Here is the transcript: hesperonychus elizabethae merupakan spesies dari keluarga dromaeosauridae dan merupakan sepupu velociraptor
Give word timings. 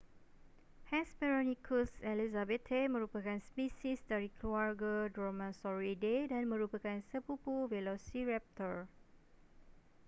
hesperonychus 0.91 1.91
elizabethae 2.11 2.81
merupakan 2.93 3.37
spesies 3.47 3.99
dari 4.11 4.29
keluarga 4.41 4.95
dromaeosauridae 5.15 6.19
dan 6.31 6.43
merupakan 6.53 6.97
sepupu 7.09 7.55
velociraptor 7.73 8.75